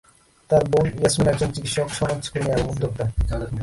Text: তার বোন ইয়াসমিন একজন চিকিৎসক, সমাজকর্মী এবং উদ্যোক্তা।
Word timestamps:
তার 0.49 0.63
বোন 0.65 0.85
ইয়াসমিন 0.99 1.27
একজন 1.27 1.49
চিকিৎসক, 1.51 1.87
সমাজকর্মী 1.99 2.49
এবং 2.51 2.65
উদ্যোক্তা। 2.69 3.05